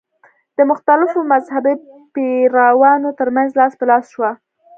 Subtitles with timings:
[0.57, 1.73] د مختلفو مذهبي
[2.13, 4.31] پیروانو تر منځ لاس په لاس شوه.